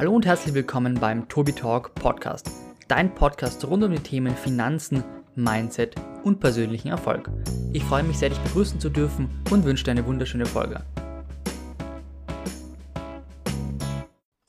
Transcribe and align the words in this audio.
Hallo 0.00 0.14
und 0.14 0.24
herzlich 0.24 0.54
willkommen 0.54 0.94
beim 0.94 1.28
Tobi 1.28 1.52
Talk 1.52 1.94
Podcast, 1.94 2.50
dein 2.88 3.14
Podcast 3.14 3.62
rund 3.66 3.84
um 3.84 3.92
die 3.92 3.98
Themen 3.98 4.34
Finanzen, 4.34 5.04
Mindset 5.34 5.94
und 6.24 6.40
persönlichen 6.40 6.88
Erfolg. 6.88 7.30
Ich 7.74 7.84
freue 7.84 8.02
mich 8.02 8.16
sehr, 8.16 8.30
dich 8.30 8.38
begrüßen 8.38 8.80
zu 8.80 8.88
dürfen 8.88 9.28
und 9.50 9.62
wünsche 9.66 9.84
dir 9.84 9.90
eine 9.90 10.06
wunderschöne 10.06 10.46
Folge. 10.46 10.82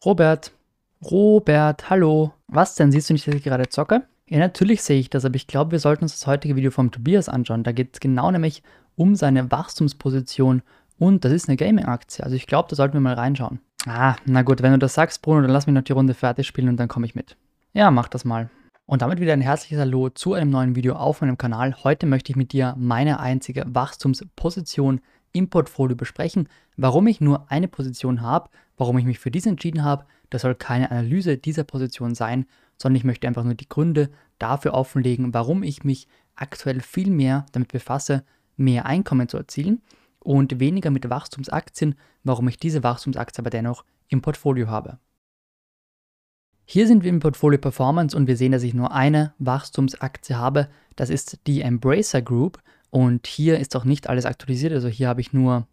Robert, 0.05 0.53
Robert, 1.03 1.89
hallo. 1.89 2.31
Was 2.47 2.75
denn? 2.75 2.93
Siehst 2.93 3.09
du 3.09 3.13
nicht, 3.13 3.27
dass 3.27 3.35
ich 3.35 3.43
gerade 3.43 3.67
zocke? 3.67 4.03
Ja, 4.29 4.39
natürlich 4.39 4.81
sehe 4.81 5.01
ich 5.01 5.09
das, 5.09 5.25
aber 5.25 5.35
ich 5.35 5.47
glaube, 5.47 5.71
wir 5.71 5.79
sollten 5.79 6.05
uns 6.05 6.17
das 6.17 6.27
heutige 6.27 6.55
Video 6.55 6.71
vom 6.71 6.91
Tobias 6.91 7.27
anschauen. 7.27 7.63
Da 7.63 7.73
geht 7.73 7.95
es 7.95 7.99
genau 7.99 8.31
nämlich 8.31 8.63
um 8.95 9.17
seine 9.17 9.51
Wachstumsposition 9.51 10.61
und 10.97 11.25
das 11.25 11.33
ist 11.33 11.49
eine 11.49 11.57
Gaming-Aktie. 11.57 12.23
Also 12.23 12.37
ich 12.37 12.47
glaube, 12.47 12.69
da 12.69 12.77
sollten 12.77 12.93
wir 12.93 13.01
mal 13.01 13.15
reinschauen. 13.15 13.59
Ah, 13.87 14.15
na 14.25 14.43
gut, 14.43 14.61
wenn 14.61 14.73
du 14.73 14.77
das 14.77 14.93
sagst, 14.93 15.21
Bruno, 15.23 15.41
dann 15.41 15.49
lass 15.49 15.65
mich 15.65 15.73
noch 15.73 15.81
die 15.81 15.93
Runde 15.93 16.13
fertig 16.13 16.45
spielen 16.45 16.69
und 16.69 16.77
dann 16.77 16.87
komme 16.87 17.05
ich 17.07 17.15
mit. 17.15 17.35
Ja, 17.73 17.89
mach 17.89 18.07
das 18.07 18.25
mal. 18.25 18.49
Und 18.85 19.01
damit 19.01 19.19
wieder 19.19 19.33
ein 19.33 19.41
herzliches 19.41 19.79
Hallo 19.79 20.09
zu 20.09 20.33
einem 20.33 20.51
neuen 20.51 20.75
Video 20.75 20.95
auf 20.95 21.21
meinem 21.21 21.37
Kanal. 21.37 21.75
Heute 21.83 22.05
möchte 22.05 22.31
ich 22.31 22.35
mit 22.35 22.51
dir 22.51 22.75
meine 22.77 23.19
einzige 23.19 23.65
Wachstumsposition 23.67 25.01
im 25.31 25.49
Portfolio 25.49 25.95
besprechen, 25.95 26.47
warum 26.77 27.07
ich 27.07 27.21
nur 27.21 27.49
eine 27.49 27.67
Position 27.67 28.21
habe, 28.21 28.49
warum 28.77 28.97
ich 28.99 29.05
mich 29.05 29.17
für 29.17 29.31
diese 29.31 29.49
entschieden 29.49 29.83
habe. 29.83 30.05
Das 30.29 30.43
soll 30.43 30.53
keine 30.53 30.91
Analyse 30.91 31.37
dieser 31.37 31.63
Position 31.63 32.13
sein, 32.13 32.45
sondern 32.77 32.97
ich 32.97 33.03
möchte 33.03 33.27
einfach 33.27 33.43
nur 33.43 33.55
die 33.55 33.69
Gründe 33.69 34.11
dafür 34.37 34.73
offenlegen, 34.73 35.33
warum 35.33 35.63
ich 35.63 35.83
mich 35.83 36.07
aktuell 36.35 36.81
viel 36.81 37.09
mehr 37.09 37.45
damit 37.53 37.71
befasse, 37.71 38.23
mehr 38.57 38.85
Einkommen 38.85 39.27
zu 39.27 39.37
erzielen 39.37 39.81
und 40.23 40.59
weniger 40.59 40.91
mit 40.91 41.09
Wachstumsaktien, 41.09 41.95
warum 42.23 42.47
ich 42.47 42.57
diese 42.57 42.83
Wachstumsaktie 42.83 43.41
aber 43.41 43.49
dennoch 43.49 43.83
im 44.07 44.21
Portfolio 44.21 44.67
habe. 44.67 44.99
Hier 46.65 46.87
sind 46.87 47.03
wir 47.03 47.09
im 47.09 47.19
Portfolio 47.19 47.59
Performance 47.59 48.15
und 48.15 48.27
wir 48.27 48.37
sehen, 48.37 48.51
dass 48.51 48.63
ich 48.63 48.73
nur 48.73 48.93
eine 48.93 49.33
Wachstumsaktie 49.39 50.35
habe. 50.35 50.69
Das 50.95 51.09
ist 51.09 51.39
die 51.47 51.61
Embracer 51.61 52.21
Group 52.21 52.61
und 52.89 53.27
hier 53.27 53.59
ist 53.59 53.75
auch 53.75 53.83
nicht 53.83 54.07
alles 54.07 54.25
aktualisiert. 54.25 54.73
Also 54.73 54.87
hier 54.87 55.09
habe 55.09 55.21
ich 55.21 55.33
nur 55.33 55.67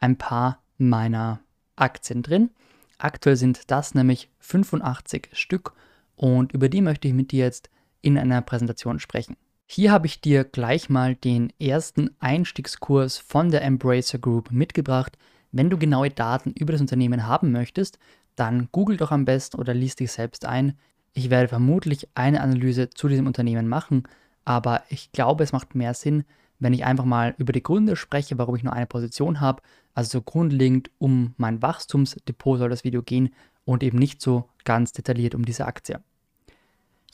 ein 0.00 0.16
paar 0.16 0.62
meiner 0.78 1.40
Aktien 1.76 2.22
drin. 2.22 2.50
Aktuell 2.98 3.36
sind 3.36 3.70
das 3.70 3.94
nämlich 3.94 4.30
85 4.40 5.28
Stück 5.32 5.74
und 6.16 6.52
über 6.52 6.68
die 6.68 6.80
möchte 6.80 7.08
ich 7.08 7.14
mit 7.14 7.30
dir 7.30 7.44
jetzt 7.44 7.70
in 8.00 8.16
einer 8.18 8.40
Präsentation 8.40 8.98
sprechen. 8.98 9.36
Hier 9.68 9.90
habe 9.90 10.06
ich 10.06 10.20
dir 10.20 10.44
gleich 10.44 10.88
mal 10.88 11.16
den 11.16 11.52
ersten 11.58 12.10
Einstiegskurs 12.20 13.18
von 13.18 13.50
der 13.50 13.62
Embracer 13.62 14.18
Group 14.18 14.52
mitgebracht. 14.52 15.18
Wenn 15.50 15.70
du 15.70 15.76
genaue 15.76 16.10
Daten 16.10 16.52
über 16.52 16.70
das 16.70 16.80
Unternehmen 16.80 17.26
haben 17.26 17.50
möchtest, 17.50 17.98
dann 18.36 18.68
google 18.70 18.96
doch 18.96 19.10
am 19.10 19.24
besten 19.24 19.58
oder 19.58 19.74
lies 19.74 19.96
dich 19.96 20.12
selbst 20.12 20.44
ein. 20.44 20.78
Ich 21.14 21.30
werde 21.30 21.48
vermutlich 21.48 22.08
eine 22.14 22.42
Analyse 22.42 22.90
zu 22.90 23.08
diesem 23.08 23.26
Unternehmen 23.26 23.66
machen, 23.66 24.04
aber 24.44 24.84
ich 24.88 25.10
glaube, 25.10 25.42
es 25.42 25.52
macht 25.52 25.74
mehr 25.74 25.94
Sinn, 25.94 26.24
wenn 26.60 26.72
ich 26.72 26.84
einfach 26.84 27.04
mal 27.04 27.34
über 27.36 27.52
die 27.52 27.62
Gründe 27.62 27.96
spreche, 27.96 28.38
warum 28.38 28.54
ich 28.54 28.62
nur 28.62 28.72
eine 28.72 28.86
Position 28.86 29.40
habe. 29.40 29.62
Also 29.94 30.18
so 30.18 30.22
grundlegend 30.22 30.90
um 30.98 31.34
mein 31.38 31.60
Wachstumsdepot 31.60 32.60
soll 32.60 32.70
das 32.70 32.84
Video 32.84 33.02
gehen 33.02 33.30
und 33.64 33.82
eben 33.82 33.98
nicht 33.98 34.22
so 34.22 34.48
ganz 34.64 34.92
detailliert 34.92 35.34
um 35.34 35.44
diese 35.44 35.66
Aktie. 35.66 36.00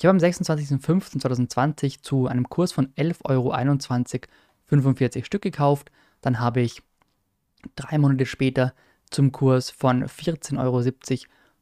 Ich 0.03 0.07
habe 0.07 0.19
am 0.19 0.25
26.05.2020 0.25 2.03
zu 2.03 2.27
einem 2.27 2.49
Kurs 2.49 2.73
von 2.73 2.89
11,21 2.95 3.25
Euro 3.25 3.53
45 4.67 5.25
Stück 5.25 5.43
gekauft. 5.43 5.93
Dann 6.23 6.41
habe 6.41 6.61
ich 6.61 6.83
drei 7.77 7.99
Monate 7.99 8.27
später 8.27 8.75
zum 9.11 9.31
Kurs 9.31 9.71
von 9.71 10.05
14,70 10.05 10.59
Euro 10.59 10.83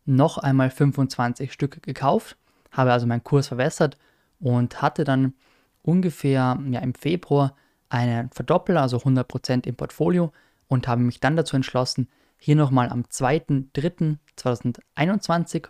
noch 0.06 0.38
einmal 0.38 0.70
25 0.70 1.52
Stück 1.52 1.82
gekauft, 1.82 2.38
habe 2.70 2.94
also 2.94 3.06
meinen 3.06 3.22
Kurs 3.22 3.48
verwässert 3.48 3.98
und 4.38 4.80
hatte 4.80 5.04
dann 5.04 5.34
ungefähr 5.82 6.58
ja, 6.70 6.80
im 6.80 6.94
Februar 6.94 7.54
einen 7.90 8.30
Verdoppler, 8.30 8.80
also 8.80 8.96
100% 8.96 9.66
im 9.66 9.76
Portfolio 9.76 10.32
und 10.66 10.88
habe 10.88 11.02
mich 11.02 11.20
dann 11.20 11.36
dazu 11.36 11.56
entschlossen, 11.56 12.08
hier 12.38 12.56
nochmal 12.56 12.88
am 12.88 13.02
2.3.2021 13.02 15.68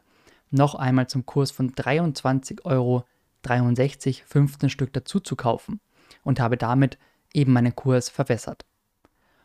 noch 0.51 0.75
einmal 0.75 1.09
zum 1.09 1.27
Kurs 1.27 1.51
von 1.51 1.73
23,63 1.73 2.65
Euro 2.65 3.05
15 3.43 4.71
Stück 4.71 4.93
dazu 4.93 5.21
zu 5.21 5.37
kaufen 5.37 5.81
und 6.23 6.41
habe 6.41 6.57
damit 6.57 6.99
eben 7.33 7.53
meinen 7.53 7.75
Kurs 7.75 8.09
verwässert. 8.09 8.65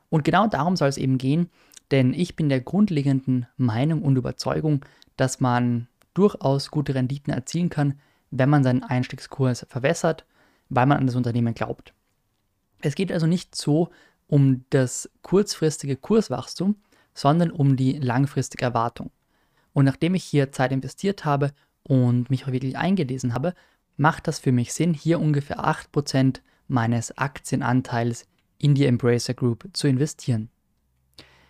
Und 0.09 0.23
genau 0.23 0.47
darum 0.47 0.75
soll 0.75 0.89
es 0.89 0.97
eben 0.97 1.17
gehen, 1.17 1.49
denn 1.91 2.13
ich 2.13 2.35
bin 2.35 2.49
der 2.49 2.61
grundlegenden 2.61 3.47
Meinung 3.57 4.01
und 4.01 4.15
Überzeugung, 4.15 4.83
dass 5.17 5.39
man 5.39 5.87
durchaus 6.13 6.71
gute 6.71 6.95
Renditen 6.95 7.33
erzielen 7.33 7.69
kann, 7.69 7.99
wenn 8.31 8.49
man 8.49 8.63
seinen 8.63 8.83
Einstiegskurs 8.83 9.65
verwässert, 9.69 10.25
weil 10.69 10.85
man 10.87 10.97
an 10.97 11.07
das 11.07 11.15
Unternehmen 11.15 11.53
glaubt. 11.53 11.93
Es 12.81 12.95
geht 12.95 13.11
also 13.11 13.27
nicht 13.27 13.55
so 13.55 13.89
um 14.27 14.65
das 14.71 15.09
kurzfristige 15.21 15.95
Kurswachstum, 15.95 16.77
sondern 17.13 17.51
um 17.51 17.75
die 17.77 17.93
langfristige 17.93 18.65
Erwartung. 18.65 19.11
Und 19.75 19.83
nachdem 19.83 20.15
ich 20.15 20.23
hier 20.23 20.53
Zeit 20.53 20.71
investiert 20.71 21.25
habe 21.25 21.51
und 21.83 22.29
mich 22.29 22.45
auch 22.45 22.51
wirklich 22.53 22.77
eingelesen 22.77 23.33
habe, 23.33 23.53
macht 23.97 24.25
das 24.25 24.39
für 24.39 24.53
mich 24.53 24.73
Sinn, 24.73 24.93
hier 24.93 25.19
ungefähr 25.19 25.59
8% 25.59 26.39
meines 26.69 27.17
Aktienanteils 27.17 28.25
in 28.57 28.73
die 28.73 28.85
Embracer 28.85 29.33
Group 29.33 29.67
zu 29.73 29.89
investieren. 29.89 30.47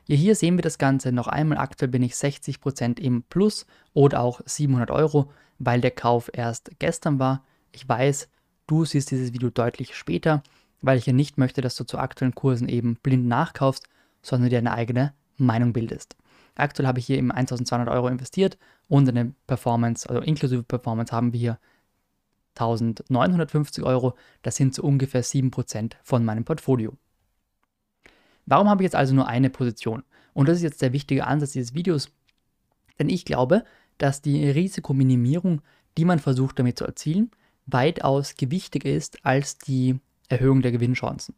Ja, 0.07 0.15
hier 0.15 0.35
sehen 0.35 0.57
wir 0.57 0.63
das 0.63 0.79
Ganze 0.79 1.11
noch 1.11 1.27
einmal. 1.27 1.59
Aktuell 1.59 1.89
bin 1.89 2.01
ich 2.01 2.13
60% 2.13 2.99
im 2.99 3.21
Plus 3.21 3.67
oder 3.93 4.21
auch 4.21 4.41
700 4.43 4.89
Euro, 4.89 5.31
weil 5.59 5.79
der 5.79 5.91
Kauf 5.91 6.31
erst 6.33 6.71
gestern 6.79 7.19
war. 7.19 7.43
Ich 7.73 7.87
weiß, 7.87 8.27
du 8.65 8.85
siehst 8.85 9.11
dieses 9.11 9.33
Video 9.33 9.51
deutlich 9.51 9.95
später, 9.95 10.41
weil 10.81 10.97
ich 10.97 11.05
ja 11.05 11.13
nicht 11.13 11.37
möchte, 11.37 11.61
dass 11.61 11.75
du 11.75 11.83
zu 11.83 11.99
aktuellen 11.99 12.33
Kursen 12.33 12.69
eben 12.69 12.95
blind 13.03 13.27
nachkaufst, 13.27 13.87
sondern 14.23 14.49
dir 14.49 14.57
eine 14.57 14.73
eigene 14.73 15.13
Meinung 15.37 15.73
bildest. 15.73 16.15
Aktuell 16.55 16.87
habe 16.87 16.99
ich 16.99 17.05
hier 17.05 17.17
eben 17.17 17.31
1200 17.31 17.89
Euro 17.89 18.07
investiert 18.07 18.57
und 18.87 19.07
eine 19.07 19.33
Performance, 19.45 20.09
also 20.09 20.21
inklusive 20.21 20.63
Performance 20.63 21.11
haben 21.13 21.33
wir 21.33 21.39
hier 21.39 21.59
1950 22.57 23.83
Euro. 23.83 24.15
Das 24.41 24.55
sind 24.55 24.73
so 24.73 24.83
ungefähr 24.83 25.23
7% 25.23 25.93
von 26.03 26.23
meinem 26.23 26.45
Portfolio. 26.45 26.93
Warum 28.45 28.69
habe 28.69 28.83
ich 28.83 28.85
jetzt 28.85 28.95
also 28.95 29.13
nur 29.13 29.27
eine 29.27 29.49
Position? 29.49 30.03
Und 30.33 30.47
das 30.47 30.57
ist 30.57 30.63
jetzt 30.63 30.81
der 30.81 30.93
wichtige 30.93 31.27
Ansatz 31.27 31.51
dieses 31.51 31.73
Videos, 31.73 32.11
denn 32.99 33.09
ich 33.09 33.25
glaube, 33.25 33.63
dass 33.97 34.21
die 34.21 34.49
Risikominimierung, 34.49 35.61
die 35.97 36.05
man 36.05 36.19
versucht 36.19 36.59
damit 36.59 36.77
zu 36.77 36.85
erzielen, 36.85 37.31
weitaus 37.65 38.35
gewichtiger 38.35 38.89
ist 38.89 39.25
als 39.25 39.57
die 39.57 39.99
Erhöhung 40.29 40.61
der 40.61 40.71
Gewinnchancen. 40.71 41.35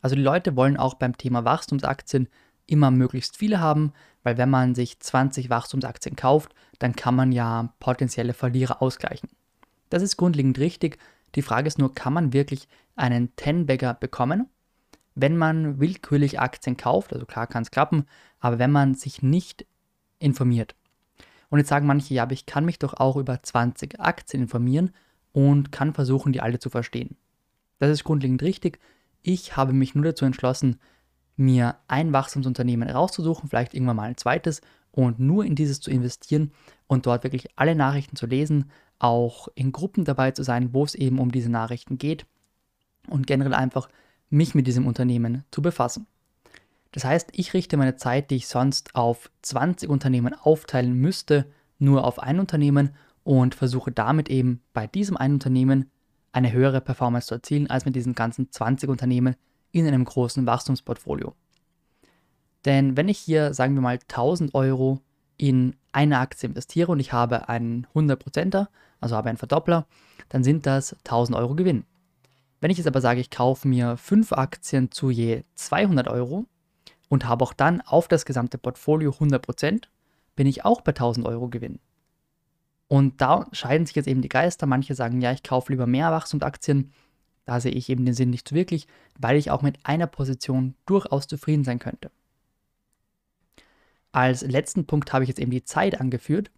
Also 0.00 0.16
die 0.16 0.22
Leute 0.22 0.56
wollen 0.56 0.76
auch 0.76 0.94
beim 0.94 1.16
Thema 1.16 1.44
Wachstumsaktien 1.44 2.28
immer 2.66 2.90
möglichst 2.90 3.36
viele 3.36 3.60
haben, 3.60 3.92
weil 4.22 4.38
wenn 4.38 4.50
man 4.50 4.74
sich 4.74 5.00
20 5.00 5.50
Wachstumsaktien 5.50 6.16
kauft, 6.16 6.54
dann 6.78 6.94
kann 6.94 7.14
man 7.14 7.32
ja 7.32 7.72
potenzielle 7.80 8.34
Verlierer 8.34 8.82
ausgleichen. 8.82 9.28
Das 9.90 10.02
ist 10.02 10.16
grundlegend 10.16 10.58
richtig. 10.58 10.98
Die 11.34 11.42
Frage 11.42 11.68
ist 11.68 11.78
nur, 11.78 11.94
kann 11.94 12.12
man 12.12 12.32
wirklich 12.32 12.68
einen 12.96 13.30
10-Bagger 13.36 13.94
bekommen? 13.94 14.48
Wenn 15.14 15.36
man 15.36 15.78
willkürlich 15.80 16.40
Aktien 16.40 16.76
kauft, 16.76 17.12
also 17.12 17.26
klar 17.26 17.46
kann 17.46 17.62
es 17.62 17.70
klappen, 17.70 18.06
aber 18.40 18.58
wenn 18.58 18.72
man 18.72 18.94
sich 18.94 19.22
nicht 19.22 19.66
informiert. 20.18 20.74
Und 21.50 21.58
jetzt 21.58 21.68
sagen 21.68 21.86
manche, 21.86 22.14
ja, 22.14 22.22
aber 22.22 22.32
ich 22.32 22.46
kann 22.46 22.64
mich 22.64 22.78
doch 22.78 22.94
auch 22.94 23.16
über 23.16 23.42
20 23.42 24.00
Aktien 24.00 24.44
informieren 24.44 24.92
und 25.32 25.70
kann 25.70 25.92
versuchen, 25.92 26.32
die 26.32 26.40
alle 26.40 26.58
zu 26.58 26.70
verstehen. 26.70 27.16
Das 27.78 27.90
ist 27.90 28.04
grundlegend 28.04 28.42
richtig. 28.42 28.78
Ich 29.22 29.56
habe 29.56 29.72
mich 29.72 29.94
nur 29.94 30.04
dazu 30.04 30.24
entschlossen, 30.24 30.78
mir 31.44 31.76
ein 31.88 32.12
Wachstumsunternehmen 32.12 32.88
rauszusuchen, 32.88 33.48
vielleicht 33.48 33.74
irgendwann 33.74 33.96
mal 33.96 34.08
ein 34.08 34.16
zweites 34.16 34.60
und 34.90 35.18
nur 35.18 35.44
in 35.44 35.54
dieses 35.54 35.80
zu 35.80 35.90
investieren 35.90 36.52
und 36.86 37.06
dort 37.06 37.24
wirklich 37.24 37.48
alle 37.56 37.74
Nachrichten 37.74 38.16
zu 38.16 38.26
lesen, 38.26 38.70
auch 38.98 39.48
in 39.54 39.72
Gruppen 39.72 40.04
dabei 40.04 40.30
zu 40.30 40.42
sein, 40.42 40.72
wo 40.72 40.84
es 40.84 40.94
eben 40.94 41.18
um 41.18 41.32
diese 41.32 41.50
Nachrichten 41.50 41.98
geht 41.98 42.26
und 43.08 43.26
generell 43.26 43.54
einfach 43.54 43.88
mich 44.30 44.54
mit 44.54 44.66
diesem 44.66 44.86
Unternehmen 44.86 45.44
zu 45.50 45.60
befassen. 45.62 46.06
Das 46.92 47.04
heißt, 47.04 47.30
ich 47.32 47.54
richte 47.54 47.76
meine 47.76 47.96
Zeit, 47.96 48.30
die 48.30 48.36
ich 48.36 48.48
sonst 48.48 48.94
auf 48.94 49.30
20 49.42 49.88
Unternehmen 49.88 50.34
aufteilen 50.34 50.92
müsste, 50.94 51.46
nur 51.78 52.04
auf 52.04 52.18
ein 52.18 52.38
Unternehmen 52.38 52.90
und 53.24 53.54
versuche 53.54 53.90
damit 53.92 54.28
eben 54.28 54.60
bei 54.72 54.86
diesem 54.86 55.16
einen 55.16 55.34
Unternehmen 55.34 55.90
eine 56.32 56.52
höhere 56.52 56.80
Performance 56.80 57.28
zu 57.28 57.34
erzielen 57.34 57.68
als 57.68 57.84
mit 57.84 57.96
diesen 57.96 58.14
ganzen 58.14 58.50
20 58.50 58.88
Unternehmen, 58.88 59.36
in 59.72 59.86
einem 59.86 60.04
großen 60.04 60.46
Wachstumsportfolio. 60.46 61.34
Denn 62.64 62.96
wenn 62.96 63.08
ich 63.08 63.18
hier, 63.18 63.54
sagen 63.54 63.74
wir 63.74 63.82
mal, 63.82 63.98
1000 63.98 64.54
Euro 64.54 65.00
in 65.36 65.74
eine 65.90 66.18
Aktie 66.18 66.48
investiere 66.48 66.92
und 66.92 67.00
ich 67.00 67.12
habe 67.12 67.48
einen 67.48 67.86
100%er, 67.94 68.68
also 69.00 69.16
habe 69.16 69.28
einen 69.28 69.38
Verdoppler, 69.38 69.86
dann 70.28 70.44
sind 70.44 70.66
das 70.66 70.94
1000 71.04 71.36
Euro 71.36 71.54
Gewinn. 71.54 71.84
Wenn 72.60 72.70
ich 72.70 72.78
jetzt 72.78 72.86
aber 72.86 73.00
sage, 73.00 73.20
ich 73.20 73.30
kaufe 73.30 73.66
mir 73.66 73.96
5 73.96 74.32
Aktien 74.32 74.92
zu 74.92 75.10
je 75.10 75.42
200 75.56 76.06
Euro 76.06 76.46
und 77.08 77.26
habe 77.26 77.44
auch 77.44 77.52
dann 77.52 77.80
auf 77.80 78.06
das 78.06 78.24
gesamte 78.24 78.56
Portfolio 78.56 79.10
100%, 79.10 79.88
bin 80.36 80.46
ich 80.46 80.64
auch 80.64 80.80
bei 80.80 80.92
1000 80.92 81.26
Euro 81.26 81.48
Gewinn. 81.48 81.80
Und 82.86 83.20
da 83.20 83.46
scheiden 83.52 83.86
sich 83.86 83.96
jetzt 83.96 84.06
eben 84.06 84.22
die 84.22 84.28
Geister. 84.28 84.66
Manche 84.66 84.94
sagen, 84.94 85.20
ja, 85.20 85.32
ich 85.32 85.42
kaufe 85.42 85.72
lieber 85.72 85.86
mehr 85.86 86.12
Wachstumsaktien. 86.12 86.92
Da 87.44 87.60
sehe 87.60 87.72
ich 87.72 87.88
eben 87.88 88.04
den 88.04 88.14
Sinn 88.14 88.30
nicht 88.30 88.48
so 88.48 88.54
wirklich, 88.54 88.86
weil 89.18 89.36
ich 89.36 89.50
auch 89.50 89.62
mit 89.62 89.78
einer 89.84 90.06
Position 90.06 90.74
durchaus 90.86 91.26
zufrieden 91.26 91.64
sein 91.64 91.78
könnte. 91.78 92.10
Als 94.12 94.42
letzten 94.42 94.86
Punkt 94.86 95.12
habe 95.12 95.24
ich 95.24 95.28
jetzt 95.28 95.40
eben 95.40 95.50
die 95.50 95.64
Zeit 95.64 96.00
angeführt 96.00 96.50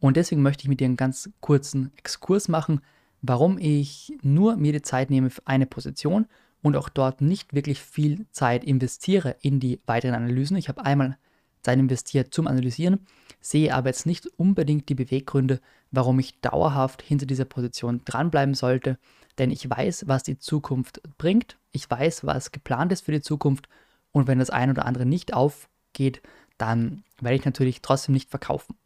und 0.00 0.16
deswegen 0.16 0.42
möchte 0.42 0.62
ich 0.62 0.68
mit 0.68 0.80
dir 0.80 0.84
einen 0.84 0.96
ganz 0.96 1.30
kurzen 1.40 1.90
Exkurs 1.96 2.48
machen, 2.48 2.80
warum 3.22 3.58
ich 3.58 4.12
nur 4.22 4.56
mir 4.56 4.72
die 4.72 4.82
Zeit 4.82 5.10
nehme 5.10 5.30
für 5.30 5.46
eine 5.46 5.66
Position 5.66 6.26
und 6.62 6.76
auch 6.76 6.88
dort 6.88 7.20
nicht 7.20 7.54
wirklich 7.54 7.80
viel 7.80 8.26
Zeit 8.30 8.62
investiere 8.62 9.36
in 9.40 9.58
die 9.58 9.80
weiteren 9.86 10.14
Analysen. 10.14 10.56
Ich 10.56 10.68
habe 10.68 10.84
einmal 10.84 11.16
Zeit 11.62 11.78
investiert 11.78 12.32
zum 12.32 12.46
Analysieren, 12.46 13.06
sehe 13.40 13.74
aber 13.74 13.88
jetzt 13.88 14.06
nicht 14.06 14.26
unbedingt 14.36 14.88
die 14.88 14.94
Beweggründe, 14.94 15.60
warum 15.90 16.18
ich 16.18 16.40
dauerhaft 16.40 17.02
hinter 17.02 17.26
dieser 17.26 17.44
Position 17.44 18.02
dranbleiben 18.04 18.54
sollte, 18.54 18.98
denn 19.38 19.50
ich 19.50 19.68
weiß, 19.68 20.08
was 20.08 20.22
die 20.22 20.38
Zukunft 20.38 21.00
bringt, 21.16 21.58
ich 21.72 21.90
weiß, 21.90 22.24
was 22.26 22.52
geplant 22.52 22.92
ist 22.92 23.04
für 23.04 23.12
die 23.12 23.20
Zukunft 23.20 23.68
und 24.12 24.26
wenn 24.26 24.38
das 24.38 24.50
ein 24.50 24.70
oder 24.70 24.84
andere 24.84 25.06
nicht 25.06 25.34
aufgeht, 25.34 26.22
dann 26.56 27.04
werde 27.20 27.36
ich 27.36 27.44
natürlich 27.44 27.82
trotzdem 27.82 28.14
nicht 28.14 28.30
verkaufen. 28.30 28.76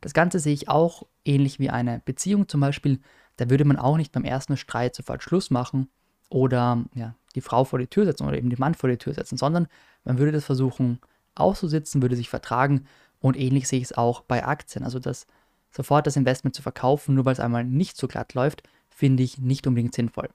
Das 0.00 0.14
Ganze 0.14 0.38
sehe 0.38 0.54
ich 0.54 0.68
auch 0.68 1.04
ähnlich 1.24 1.58
wie 1.58 1.70
eine 1.70 2.00
Beziehung 2.04 2.48
zum 2.48 2.60
Beispiel. 2.60 3.00
Da 3.36 3.50
würde 3.50 3.64
man 3.64 3.78
auch 3.78 3.96
nicht 3.96 4.12
beim 4.12 4.24
ersten 4.24 4.56
Streit 4.56 4.94
sofort 4.94 5.22
Schluss 5.22 5.50
machen 5.50 5.88
oder 6.28 6.84
ja, 6.94 7.14
die 7.34 7.40
Frau 7.40 7.64
vor 7.64 7.78
die 7.78 7.86
Tür 7.86 8.04
setzen 8.04 8.26
oder 8.26 8.36
eben 8.36 8.50
den 8.50 8.60
Mann 8.60 8.74
vor 8.74 8.88
die 8.88 8.98
Tür 8.98 9.14
setzen, 9.14 9.36
sondern 9.36 9.66
man 10.04 10.18
würde 10.18 10.32
das 10.32 10.44
versuchen 10.44 11.00
auszusitzen, 11.34 12.02
würde 12.02 12.16
sich 12.16 12.28
vertragen 12.28 12.86
und 13.20 13.36
ähnlich 13.36 13.68
sehe 13.68 13.78
ich 13.78 13.86
es 13.86 13.96
auch 13.96 14.22
bei 14.22 14.44
Aktien. 14.44 14.84
Also 14.84 14.98
das 14.98 15.26
sofort 15.70 16.06
das 16.06 16.16
Investment 16.16 16.54
zu 16.54 16.62
verkaufen, 16.62 17.14
nur 17.14 17.24
weil 17.24 17.32
es 17.32 17.40
einmal 17.40 17.64
nicht 17.64 17.96
so 17.96 18.08
glatt 18.08 18.34
läuft, 18.34 18.62
finde 18.96 19.22
ich 19.22 19.38
nicht 19.38 19.66
unbedingt 19.66 19.94
sinnvoll. 19.94 20.30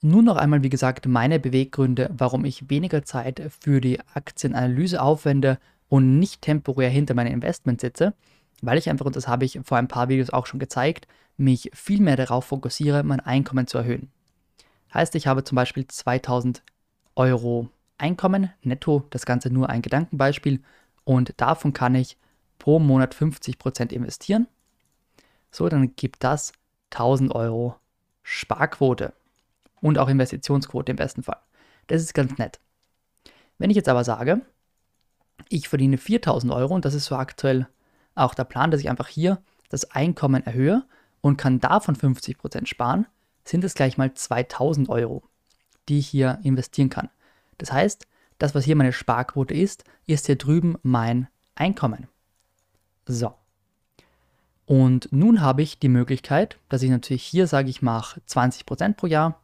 Nun 0.00 0.24
noch 0.24 0.36
einmal, 0.36 0.62
wie 0.62 0.70
gesagt, 0.70 1.06
meine 1.06 1.38
Beweggründe, 1.38 2.10
warum 2.16 2.46
ich 2.46 2.70
weniger 2.70 3.04
Zeit 3.04 3.42
für 3.60 3.82
die 3.82 4.00
Aktienanalyse 4.14 5.02
aufwende 5.02 5.58
und 5.90 6.18
nicht 6.18 6.40
temporär 6.40 6.88
hinter 6.88 7.12
meinem 7.12 7.34
Investment 7.34 7.82
sitze, 7.82 8.14
weil 8.62 8.78
ich 8.78 8.88
einfach, 8.88 9.04
und 9.04 9.16
das 9.16 9.28
habe 9.28 9.44
ich 9.44 9.60
vor 9.64 9.76
ein 9.76 9.88
paar 9.88 10.08
Videos 10.08 10.30
auch 10.30 10.46
schon 10.46 10.58
gezeigt, 10.58 11.06
mich 11.36 11.70
viel 11.74 12.00
mehr 12.00 12.16
darauf 12.16 12.46
fokussiere, 12.46 13.02
mein 13.02 13.20
Einkommen 13.20 13.66
zu 13.66 13.78
erhöhen. 13.78 14.10
Heißt, 14.94 15.14
ich 15.14 15.26
habe 15.26 15.44
zum 15.44 15.56
Beispiel 15.56 15.86
2000 15.86 16.62
Euro 17.16 17.68
Einkommen 17.98 18.50
netto, 18.62 19.04
das 19.10 19.26
Ganze 19.26 19.50
nur 19.50 19.68
ein 19.68 19.82
Gedankenbeispiel, 19.82 20.62
und 21.04 21.34
davon 21.36 21.74
kann 21.74 21.94
ich 21.94 22.16
pro 22.58 22.78
Monat 22.78 23.14
50% 23.14 23.92
investieren. 23.92 24.46
So, 25.50 25.68
dann 25.68 25.94
gibt 25.96 26.24
das 26.24 26.52
1000 26.92 27.34
Euro 27.34 27.76
Sparquote 28.22 29.12
und 29.80 29.98
auch 29.98 30.08
Investitionsquote 30.08 30.92
im 30.92 30.96
besten 30.96 31.22
Fall. 31.22 31.40
Das 31.86 32.02
ist 32.02 32.14
ganz 32.14 32.38
nett. 32.38 32.60
Wenn 33.58 33.70
ich 33.70 33.76
jetzt 33.76 33.88
aber 33.88 34.04
sage, 34.04 34.40
ich 35.48 35.68
verdiene 35.68 35.98
4000 35.98 36.52
Euro 36.52 36.74
und 36.74 36.84
das 36.84 36.94
ist 36.94 37.06
so 37.06 37.16
aktuell 37.16 37.66
auch 38.14 38.34
der 38.34 38.44
Plan, 38.44 38.70
dass 38.70 38.80
ich 38.80 38.90
einfach 38.90 39.08
hier 39.08 39.42
das 39.68 39.90
Einkommen 39.90 40.44
erhöhe 40.44 40.84
und 41.20 41.36
kann 41.36 41.60
davon 41.60 41.96
50% 41.96 42.66
sparen, 42.66 43.06
sind 43.44 43.64
es 43.64 43.74
gleich 43.74 43.98
mal 43.98 44.12
2000 44.12 44.88
Euro, 44.88 45.22
die 45.88 45.98
ich 45.98 46.08
hier 46.08 46.38
investieren 46.42 46.90
kann. 46.90 47.08
Das 47.58 47.72
heißt, 47.72 48.06
das, 48.38 48.54
was 48.54 48.64
hier 48.64 48.76
meine 48.76 48.92
Sparquote 48.92 49.54
ist, 49.54 49.84
ist 50.06 50.26
hier 50.26 50.36
drüben 50.36 50.76
mein 50.82 51.28
Einkommen. 51.54 52.08
So. 53.06 53.34
Und 54.70 55.08
nun 55.10 55.40
habe 55.40 55.62
ich 55.62 55.80
die 55.80 55.88
Möglichkeit, 55.88 56.56
dass 56.68 56.82
ich 56.82 56.90
natürlich 56.90 57.24
hier 57.24 57.48
sage, 57.48 57.68
ich 57.68 57.82
mache 57.82 58.20
20% 58.28 58.94
pro 58.94 59.08
Jahr, 59.08 59.40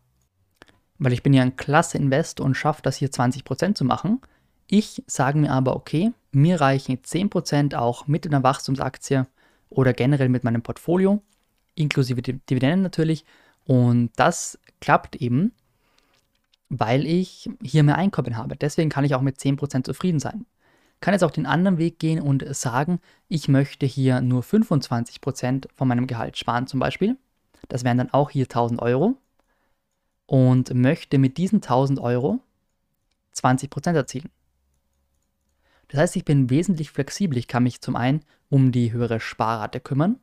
weil 1.00 1.12
ich 1.12 1.24
bin 1.24 1.32
ja 1.32 1.42
ein 1.42 1.56
klasse 1.56 1.98
Investor 1.98 2.46
und 2.46 2.54
schaffe 2.54 2.80
das 2.82 2.94
hier 2.94 3.10
20% 3.10 3.74
zu 3.74 3.84
machen. 3.84 4.20
Ich 4.68 5.02
sage 5.08 5.40
mir 5.40 5.50
aber, 5.50 5.74
okay, 5.74 6.12
mir 6.30 6.60
reichen 6.60 6.98
10% 6.98 7.74
auch 7.74 8.06
mit 8.06 8.24
einer 8.24 8.44
Wachstumsaktie 8.44 9.24
oder 9.68 9.92
generell 9.94 10.28
mit 10.28 10.44
meinem 10.44 10.62
Portfolio, 10.62 11.20
inklusive 11.74 12.22
Dividenden 12.22 12.82
natürlich. 12.82 13.24
Und 13.64 14.12
das 14.14 14.60
klappt 14.80 15.16
eben, 15.16 15.50
weil 16.68 17.04
ich 17.04 17.50
hier 17.64 17.82
mehr 17.82 17.98
Einkommen 17.98 18.36
habe. 18.36 18.54
Deswegen 18.54 18.90
kann 18.90 19.04
ich 19.04 19.16
auch 19.16 19.22
mit 19.22 19.38
10% 19.38 19.82
zufrieden 19.82 20.20
sein. 20.20 20.46
Kann 21.00 21.14
jetzt 21.14 21.24
auch 21.24 21.30
den 21.30 21.46
anderen 21.46 21.78
Weg 21.78 21.98
gehen 21.98 22.20
und 22.20 22.44
sagen, 22.54 23.00
ich 23.28 23.48
möchte 23.48 23.86
hier 23.86 24.20
nur 24.20 24.42
25% 24.42 25.66
von 25.74 25.88
meinem 25.88 26.06
Gehalt 26.06 26.38
sparen 26.38 26.66
zum 26.66 26.80
Beispiel. 26.80 27.16
Das 27.68 27.84
wären 27.84 27.98
dann 27.98 28.12
auch 28.12 28.30
hier 28.30 28.44
1000 28.44 28.80
Euro. 28.80 29.16
Und 30.26 30.74
möchte 30.74 31.18
mit 31.18 31.38
diesen 31.38 31.56
1000 31.56 32.00
Euro 32.00 32.40
20% 33.34 33.94
erzielen. 33.94 34.30
Das 35.88 36.00
heißt, 36.00 36.16
ich 36.16 36.24
bin 36.24 36.50
wesentlich 36.50 36.90
flexibel. 36.90 37.38
Ich 37.38 37.46
kann 37.46 37.62
mich 37.62 37.80
zum 37.80 37.94
einen 37.94 38.22
um 38.48 38.72
die 38.72 38.92
höhere 38.92 39.20
Sparrate 39.20 39.80
kümmern. 39.80 40.18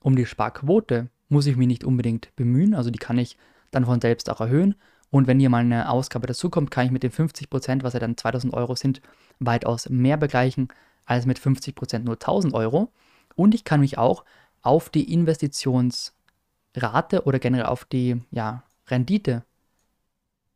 Um 0.00 0.14
die 0.14 0.26
Sparquote 0.26 1.08
muss 1.28 1.46
ich 1.46 1.56
mich 1.56 1.66
nicht 1.66 1.84
unbedingt 1.84 2.34
bemühen. 2.36 2.74
Also 2.74 2.90
die 2.90 2.98
kann 2.98 3.18
ich 3.18 3.36
dann 3.70 3.84
von 3.84 4.00
selbst 4.00 4.30
auch 4.30 4.40
erhöhen. 4.40 4.76
Und 5.10 5.26
wenn 5.26 5.40
hier 5.40 5.50
mal 5.50 5.58
eine 5.58 5.90
Ausgabe 5.90 6.26
dazukommt, 6.26 6.70
kann 6.70 6.86
ich 6.86 6.92
mit 6.92 7.02
den 7.02 7.10
50%, 7.10 7.82
was 7.82 7.94
ja 7.94 8.00
dann 8.00 8.16
2000 8.16 8.52
Euro 8.52 8.74
sind, 8.74 9.00
weitaus 9.38 9.88
mehr 9.88 10.16
begleichen 10.16 10.68
als 11.06 11.24
mit 11.26 11.38
50% 11.38 12.00
nur 12.00 12.14
1000 12.14 12.52
Euro. 12.54 12.92
Und 13.34 13.54
ich 13.54 13.64
kann 13.64 13.80
mich 13.80 13.96
auch 13.98 14.24
auf 14.62 14.90
die 14.90 15.12
Investitionsrate 15.12 16.12
oder 17.24 17.38
generell 17.38 17.66
auf 17.66 17.84
die 17.84 18.20
ja, 18.30 18.62
Rendite 18.88 19.44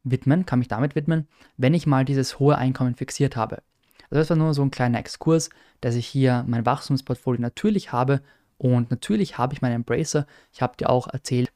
widmen, 0.04 0.46
kann 0.46 0.58
mich 0.58 0.68
damit 0.68 0.94
widmen, 0.94 1.28
wenn 1.56 1.74
ich 1.74 1.86
mal 1.86 2.04
dieses 2.04 2.38
hohe 2.38 2.58
Einkommen 2.58 2.94
fixiert 2.96 3.36
habe. 3.36 3.62
Also 4.10 4.20
das 4.20 4.30
war 4.30 4.36
nur 4.36 4.52
so 4.52 4.62
ein 4.62 4.70
kleiner 4.70 4.98
Exkurs, 4.98 5.48
dass 5.80 5.94
ich 5.94 6.06
hier 6.06 6.44
mein 6.46 6.66
Wachstumsportfolio 6.66 7.40
natürlich 7.40 7.92
habe 7.92 8.20
und 8.58 8.90
natürlich 8.90 9.38
habe 9.38 9.54
ich 9.54 9.62
meinen 9.62 9.76
Embracer. 9.76 10.26
Ich 10.52 10.60
habe 10.60 10.76
dir 10.76 10.90
auch 10.90 11.08
erzählt, 11.08 11.50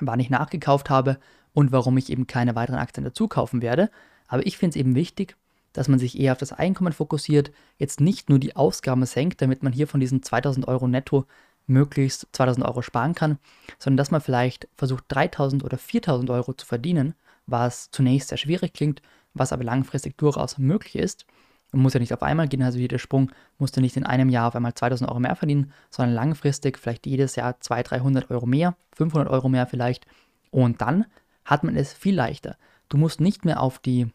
wann 0.00 0.18
ich 0.20 0.30
nachgekauft 0.30 0.90
habe 0.90 1.18
und 1.52 1.72
warum 1.72 1.96
ich 1.96 2.10
eben 2.10 2.26
keine 2.26 2.54
weiteren 2.54 2.78
Aktien 2.78 3.04
dazu 3.04 3.28
kaufen 3.28 3.62
werde. 3.62 3.90
Aber 4.26 4.46
ich 4.46 4.58
finde 4.58 4.70
es 4.70 4.76
eben 4.76 4.94
wichtig, 4.94 5.36
dass 5.72 5.88
man 5.88 5.98
sich 5.98 6.18
eher 6.18 6.32
auf 6.32 6.38
das 6.38 6.52
Einkommen 6.52 6.92
fokussiert, 6.92 7.50
jetzt 7.78 8.00
nicht 8.00 8.28
nur 8.28 8.38
die 8.38 8.56
Ausgaben 8.56 9.04
senkt, 9.06 9.42
damit 9.42 9.62
man 9.62 9.72
hier 9.72 9.86
von 9.86 10.00
diesen 10.00 10.22
2000 10.22 10.66
Euro 10.66 10.88
netto 10.88 11.26
möglichst 11.66 12.26
2000 12.32 12.66
Euro 12.66 12.82
sparen 12.82 13.14
kann, 13.14 13.38
sondern 13.78 13.98
dass 13.98 14.10
man 14.10 14.20
vielleicht 14.20 14.68
versucht 14.76 15.04
3000 15.08 15.64
oder 15.64 15.76
4000 15.76 16.30
Euro 16.30 16.54
zu 16.54 16.66
verdienen, 16.66 17.14
was 17.46 17.90
zunächst 17.90 18.30
sehr 18.30 18.38
schwierig 18.38 18.72
klingt, 18.72 19.02
was 19.34 19.52
aber 19.52 19.64
langfristig 19.64 20.16
durchaus 20.16 20.58
möglich 20.58 20.96
ist 20.96 21.26
man 21.72 21.82
muss 21.82 21.94
ja 21.94 22.00
nicht 22.00 22.14
auf 22.14 22.22
einmal 22.22 22.48
gehen, 22.48 22.62
also 22.62 22.78
jeder 22.78 22.98
Sprung 22.98 23.30
musst 23.58 23.76
du 23.76 23.80
nicht 23.80 23.96
in 23.96 24.06
einem 24.06 24.28
Jahr 24.30 24.48
auf 24.48 24.56
einmal 24.56 24.74
2000 24.74 25.10
Euro 25.10 25.20
mehr 25.20 25.36
verdienen, 25.36 25.72
sondern 25.90 26.14
langfristig 26.14 26.78
vielleicht 26.78 27.06
jedes 27.06 27.36
Jahr 27.36 27.60
200, 27.60 27.90
300 27.90 28.30
Euro 28.30 28.46
mehr, 28.46 28.76
500 28.92 29.28
Euro 29.28 29.48
mehr 29.48 29.66
vielleicht. 29.66 30.06
Und 30.50 30.80
dann 30.80 31.04
hat 31.48 31.64
man 31.64 31.76
es 31.76 31.92
viel 31.92 32.14
leichter. 32.14 32.56
Du 32.88 32.96
musst 32.96 33.20
nicht 33.20 33.44
mehr 33.44 33.60
auf 33.60 33.78
die 33.78 34.08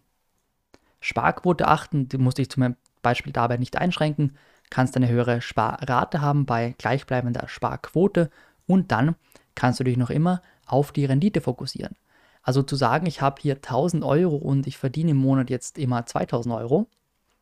Sparquote 1.01 1.67
achten, 1.67 2.07
du 2.07 2.17
musst 2.17 2.37
dich 2.37 2.49
zum 2.49 2.75
Beispiel 3.01 3.33
dabei 3.33 3.57
nicht 3.57 3.77
einschränken, 3.77 4.37
kannst 4.69 4.95
eine 4.95 5.09
höhere 5.09 5.41
Sparrate 5.41 6.21
haben 6.21 6.45
bei 6.45 6.75
gleichbleibender 6.77 7.47
Sparquote 7.47 8.29
und 8.67 8.91
dann 8.91 9.15
kannst 9.55 9.79
du 9.79 9.83
dich 9.83 9.97
noch 9.97 10.09
immer 10.09 10.41
auf 10.65 10.91
die 10.91 11.05
Rendite 11.05 11.41
fokussieren. 11.41 11.95
Also 12.41 12.63
zu 12.63 12.75
sagen, 12.75 13.05
ich 13.05 13.21
habe 13.21 13.41
hier 13.41 13.55
1000 13.55 14.03
Euro 14.03 14.35
und 14.35 14.67
ich 14.67 14.77
verdiene 14.77 15.11
im 15.11 15.17
Monat 15.17 15.49
jetzt 15.49 15.77
immer 15.77 16.05
2000 16.05 16.55
Euro, 16.55 16.87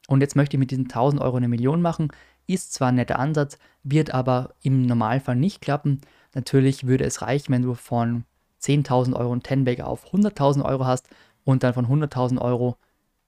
und 0.07 0.21
jetzt 0.21 0.35
möchte 0.35 0.57
ich 0.57 0.59
mit 0.59 0.71
diesen 0.71 0.85
1000 0.85 1.21
Euro 1.21 1.37
eine 1.37 1.47
Million 1.47 1.81
machen. 1.81 2.09
Ist 2.47 2.73
zwar 2.73 2.89
ein 2.89 2.95
netter 2.95 3.19
Ansatz, 3.19 3.57
wird 3.83 4.13
aber 4.13 4.53
im 4.61 4.85
Normalfall 4.85 5.35
nicht 5.35 5.61
klappen. 5.61 6.01
Natürlich 6.33 6.87
würde 6.87 7.05
es 7.05 7.21
reichen, 7.21 7.53
wenn 7.53 7.61
du 7.61 7.75
von 7.75 8.25
10.000 8.61 9.15
Euro 9.15 9.31
einen 9.31 9.43
Tenbagger 9.43 9.87
auf 9.87 10.11
100.000 10.13 10.63
Euro 10.63 10.85
hast 10.85 11.09
und 11.43 11.63
dann 11.63 11.73
von 11.73 11.87
100.000 11.87 12.39
Euro, 12.39 12.77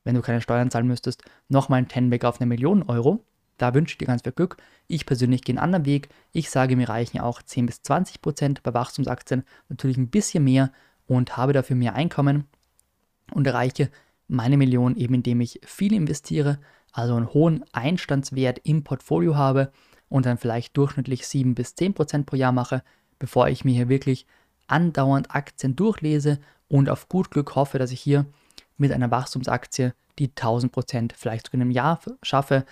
wenn 0.03 0.15
du 0.15 0.21
keine 0.21 0.41
Steuern 0.41 0.71
zahlen 0.71 0.87
müsstest, 0.87 1.23
nochmal 1.49 1.77
einen 1.77 1.87
Tenbagger 1.87 2.29
auf 2.29 2.39
eine 2.39 2.47
Million 2.47 2.83
Euro. 2.83 3.23
Da 3.57 3.73
wünsche 3.73 3.93
ich 3.93 3.97
dir 3.97 4.07
ganz 4.07 4.23
viel 4.23 4.31
Glück. 4.31 4.57
Ich 4.87 5.05
persönlich 5.05 5.43
gehe 5.43 5.53
einen 5.53 5.63
anderen 5.63 5.85
Weg. 5.85 6.09
Ich 6.31 6.49
sage, 6.49 6.75
mir 6.75 6.89
reichen 6.89 7.19
auch 7.19 7.41
10 7.41 7.65
bis 7.65 7.81
20 7.81 8.21
Prozent 8.21 8.63
bei 8.63 8.73
Wachstumsaktien, 8.73 9.43
natürlich 9.69 9.97
ein 9.97 10.09
bisschen 10.09 10.43
mehr 10.43 10.71
und 11.05 11.37
habe 11.37 11.53
dafür 11.53 11.75
mehr 11.75 11.95
Einkommen 11.95 12.45
und 13.33 13.47
erreiche 13.47 13.89
meine 14.27 14.57
Million 14.57 14.95
eben 14.95 15.13
indem 15.15 15.41
ich 15.41 15.61
viel 15.65 15.93
investiere, 15.93 16.59
also 16.91 17.15
einen 17.15 17.33
hohen 17.33 17.63
Einstandswert 17.71 18.59
im 18.63 18.83
Portfolio 18.83 19.35
habe 19.35 19.71
und 20.09 20.25
dann 20.25 20.37
vielleicht 20.37 20.77
durchschnittlich 20.77 21.27
7 21.27 21.55
bis 21.55 21.75
10 21.75 21.93
Prozent 21.93 22.25
pro 22.25 22.35
Jahr 22.35 22.51
mache, 22.51 22.83
bevor 23.19 23.47
ich 23.47 23.65
mir 23.65 23.73
hier 23.73 23.89
wirklich 23.89 24.25
andauernd 24.67 25.33
Aktien 25.35 25.75
durchlese 25.75 26.39
und 26.67 26.89
auf 26.89 27.09
gut 27.09 27.31
Glück 27.31 27.55
hoffe, 27.55 27.79
dass 27.79 27.91
ich 27.91 28.01
hier 28.01 28.25
mit 28.77 28.91
einer 28.91 29.11
Wachstumsaktie 29.11 29.93
die 30.19 30.29
1000 30.29 30.71
Prozent 30.71 31.13
vielleicht 31.15 31.47
sogar 31.47 31.55
in 31.55 31.61
einem 31.61 31.71
Jahr 31.71 31.99
schaffe. 32.21 32.65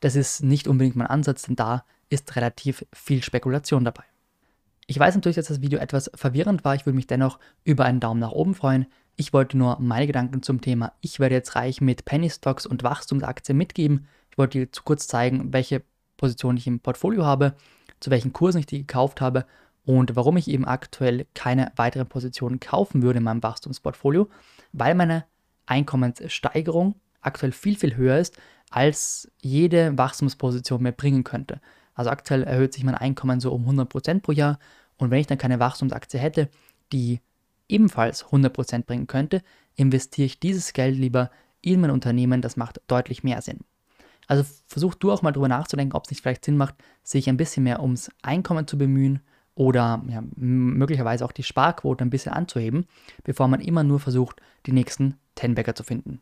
das 0.00 0.16
ist 0.16 0.42
nicht 0.42 0.68
unbedingt 0.68 0.96
mein 0.96 1.06
Ansatz, 1.06 1.42
denn 1.42 1.56
da 1.56 1.84
ist 2.10 2.36
relativ 2.36 2.84
viel 2.92 3.22
Spekulation 3.22 3.84
dabei. 3.84 4.04
Ich 4.86 4.98
weiß 4.98 5.14
natürlich, 5.14 5.36
dass 5.36 5.48
das 5.48 5.62
Video 5.62 5.78
etwas 5.78 6.10
verwirrend 6.14 6.64
war. 6.64 6.74
Ich 6.74 6.84
würde 6.84 6.96
mich 6.96 7.06
dennoch 7.06 7.38
über 7.64 7.84
einen 7.86 8.00
Daumen 8.00 8.20
nach 8.20 8.32
oben 8.32 8.54
freuen. 8.54 8.86
Ich 9.16 9.32
wollte 9.32 9.56
nur 9.56 9.78
meine 9.80 10.06
Gedanken 10.06 10.42
zum 10.42 10.60
Thema 10.60 10.92
Ich 11.00 11.20
werde 11.20 11.34
jetzt 11.34 11.54
reich 11.56 11.80
mit 11.80 12.04
Penny 12.04 12.28
Stocks 12.28 12.66
und 12.66 12.82
Wachstumsaktien 12.82 13.56
mitgeben. 13.56 14.06
Ich 14.30 14.36
wollte 14.36 14.58
dir 14.58 14.72
zu 14.72 14.82
kurz 14.82 15.06
zeigen, 15.06 15.52
welche 15.52 15.82
Position 16.16 16.56
ich 16.56 16.66
im 16.66 16.80
Portfolio 16.80 17.24
habe, 17.24 17.54
zu 18.00 18.10
welchen 18.10 18.32
Kursen 18.32 18.58
ich 18.58 18.66
die 18.66 18.80
gekauft 18.80 19.20
habe 19.20 19.46
und 19.84 20.16
warum 20.16 20.36
ich 20.36 20.48
eben 20.48 20.64
aktuell 20.64 21.26
keine 21.34 21.72
weiteren 21.76 22.08
Positionen 22.08 22.60
kaufen 22.60 23.02
würde 23.02 23.18
in 23.18 23.24
meinem 23.24 23.42
Wachstumsportfolio, 23.42 24.28
weil 24.72 24.94
meine 24.94 25.24
Einkommenssteigerung 25.66 26.94
aktuell 27.20 27.52
viel, 27.52 27.76
viel 27.76 27.96
höher 27.96 28.18
ist, 28.18 28.38
als 28.70 29.30
jede 29.40 29.96
Wachstumsposition 29.96 30.82
mir 30.82 30.92
bringen 30.92 31.24
könnte. 31.24 31.60
Also 31.94 32.10
aktuell 32.10 32.42
erhöht 32.42 32.72
sich 32.72 32.84
mein 32.84 32.94
Einkommen 32.94 33.40
so 33.40 33.52
um 33.52 33.68
100% 33.68 34.20
pro 34.20 34.32
Jahr 34.32 34.58
und 34.96 35.10
wenn 35.10 35.20
ich 35.20 35.26
dann 35.26 35.38
keine 35.38 35.60
Wachstumsaktie 35.60 36.18
hätte, 36.18 36.48
die 36.92 37.20
ebenfalls 37.68 38.24
100% 38.26 38.84
bringen 38.84 39.06
könnte, 39.06 39.42
investiere 39.76 40.26
ich 40.26 40.40
dieses 40.40 40.72
Geld 40.72 40.96
lieber 40.96 41.30
in 41.60 41.80
mein 41.80 41.90
Unternehmen, 41.90 42.42
das 42.42 42.56
macht 42.56 42.80
deutlich 42.88 43.22
mehr 43.22 43.42
Sinn. 43.42 43.60
Also 44.26 44.44
versuch 44.66 44.94
du 44.94 45.12
auch 45.12 45.22
mal 45.22 45.32
drüber 45.32 45.48
nachzudenken, 45.48 45.94
ob 45.94 46.04
es 46.04 46.10
nicht 46.10 46.22
vielleicht 46.22 46.44
Sinn 46.44 46.56
macht, 46.56 46.74
sich 47.02 47.28
ein 47.28 47.36
bisschen 47.36 47.64
mehr 47.64 47.82
ums 47.82 48.10
Einkommen 48.22 48.66
zu 48.66 48.78
bemühen 48.78 49.20
oder 49.54 50.02
ja, 50.08 50.22
möglicherweise 50.36 51.24
auch 51.24 51.32
die 51.32 51.42
Sparquote 51.42 52.04
ein 52.04 52.10
bisschen 52.10 52.32
anzuheben, 52.32 52.86
bevor 53.22 53.48
man 53.48 53.60
immer 53.60 53.84
nur 53.84 54.00
versucht, 54.00 54.40
die 54.66 54.72
nächsten 54.72 55.16
Tenbagger 55.34 55.74
zu 55.74 55.84
finden. 55.84 56.20